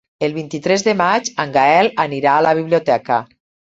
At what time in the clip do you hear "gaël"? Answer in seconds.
1.59-1.91